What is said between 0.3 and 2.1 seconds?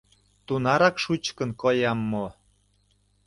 Тунарак шучкын коям